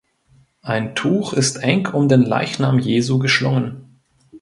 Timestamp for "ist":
1.31-1.57